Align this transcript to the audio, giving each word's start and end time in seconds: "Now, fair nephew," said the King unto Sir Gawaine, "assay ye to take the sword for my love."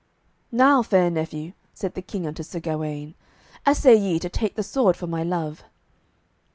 "Now, 0.51 0.81
fair 0.81 1.11
nephew," 1.11 1.53
said 1.75 1.93
the 1.93 2.01
King 2.01 2.25
unto 2.25 2.41
Sir 2.41 2.59
Gawaine, 2.59 3.13
"assay 3.67 3.93
ye 3.95 4.17
to 4.17 4.29
take 4.29 4.55
the 4.55 4.63
sword 4.63 4.97
for 4.97 5.05
my 5.05 5.21
love." 5.21 5.63